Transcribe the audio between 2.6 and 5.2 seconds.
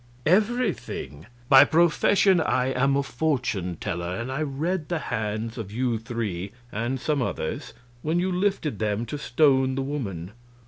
am a fortune teller, and I read the